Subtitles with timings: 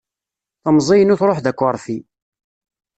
[0.63, 1.97] Temẓi inu truḥ d akeṛfi.